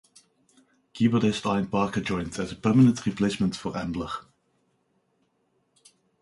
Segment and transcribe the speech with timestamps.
[0.95, 4.09] Keyboardist Ian Parker joined as a permanent replacement for Ambler.